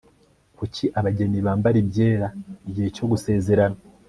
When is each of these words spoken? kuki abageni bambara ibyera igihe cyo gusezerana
kuki 0.57 0.83
abageni 0.99 1.37
bambara 1.45 1.77
ibyera 1.83 2.27
igihe 2.69 2.89
cyo 2.95 3.05
gusezerana 3.11 3.77